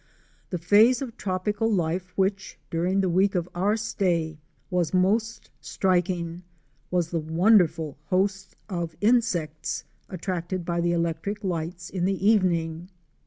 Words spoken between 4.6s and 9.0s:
was most striking, was the wonderful host of